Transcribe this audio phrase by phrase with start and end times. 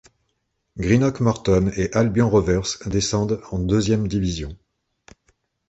[0.79, 4.57] Greenock Morton et Albion Rovers descendent en deuxième division.